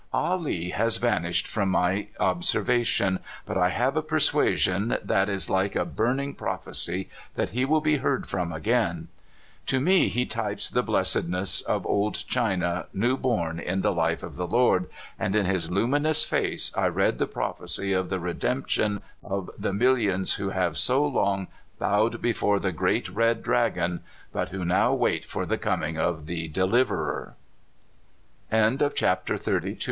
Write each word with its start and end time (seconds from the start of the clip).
Ah 0.11 0.33
Lee 0.33 0.71
has 0.71 0.97
vanished 0.97 1.45
from 1.45 1.69
my 1.69 2.07
observation, 2.19 3.19
but 3.45 3.55
1 3.55 3.69
have 3.69 3.95
a 3.95 4.01
persuasion 4.01 4.97
that 5.03 5.29
is 5.29 5.47
like 5.47 5.75
a 5.75 5.85
burning 5.85 6.33
proph 6.33 6.65
ecy 6.65 7.07
that 7.35 7.51
he 7.51 7.65
will 7.65 7.81
be 7.81 7.97
heard 7.97 8.25
from 8.25 8.51
again. 8.51 9.09
To 9.67 9.79
me 9.79 10.07
he 10.07 10.25
types 10.25 10.71
the 10.71 10.81
blessedness 10.81 11.61
of 11.61 11.85
old 11.85 12.15
China 12.27 12.87
new 12.95 13.15
born 13.15 13.59
in 13.59 13.81
the 13.81 13.93
life 13.93 14.23
of 14.23 14.37
the 14.37 14.47
Lord, 14.47 14.89
and 15.19 15.35
in 15.35 15.45
his 15.45 15.69
luminous 15.69 16.23
face 16.25 16.75
I 16.75 16.87
read 16.87 17.19
the 17.19 17.27
prophecy 17.27 17.93
of 17.93 18.09
the 18.09 18.19
redemption 18.19 19.03
of 19.23 19.51
the 19.55 19.71
millions 19.71 20.33
who 20.33 20.49
have 20.49 20.79
so 20.79 21.05
long 21.05 21.45
bowed 21.77 22.23
before 22.23 22.59
the 22.59 22.71
Great 22.71 23.07
Red 23.07 23.43
Dragon, 23.43 23.99
but 24.33 24.49
who 24.49 24.65
now 24.65 24.95
wait 24.95 25.25
for 25.25 25.45
the 25.45 25.59
coming 25.59 25.99
of 25.99 26.25
the 26.25 26.47
Deliverer. 26.47 27.35
T 28.49 29.77